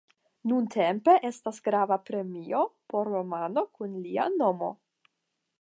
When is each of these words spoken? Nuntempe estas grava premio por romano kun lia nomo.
Nuntempe 0.51 1.13
estas 1.29 1.59
grava 1.67 1.99
premio 2.09 2.63
por 2.95 3.13
romano 3.17 3.67
kun 3.79 3.97
lia 4.07 4.29
nomo. 4.43 4.73